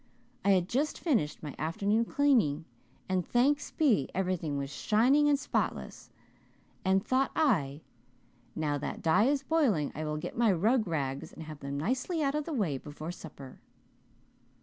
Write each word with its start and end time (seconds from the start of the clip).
I 0.43 0.49
had 0.49 0.67
just 0.67 0.97
finished 0.99 1.43
my 1.43 1.53
afternoon 1.59 2.05
cleaning 2.05 2.65
and 3.07 3.23
thanks 3.23 3.69
be, 3.69 4.09
everything 4.15 4.57
was 4.57 4.71
shining 4.71 5.29
and 5.29 5.37
spotless; 5.37 6.09
and 6.83 7.05
thought 7.05 7.29
I 7.35 7.81
'now 8.55 8.79
that 8.79 9.03
dye 9.03 9.25
is 9.25 9.43
boiling 9.43 9.91
and 9.93 10.01
I 10.01 10.05
will 10.09 10.17
get 10.17 10.35
my 10.35 10.51
rug 10.51 10.87
rags 10.87 11.31
and 11.31 11.43
have 11.43 11.59
them 11.59 11.77
nicely 11.77 12.23
out 12.23 12.33
of 12.33 12.45
the 12.45 12.51
way 12.53 12.79
before 12.79 13.11
supper.' 13.11 13.59